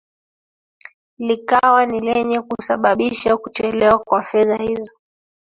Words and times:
likawa 1.17 1.85
ni 1.85 1.99
lenye 1.99 2.41
kusababisha 2.41 3.37
kuchelewa 3.37 3.99
kwa 3.99 4.21
fedha 4.23 4.55
hizo 4.57 4.91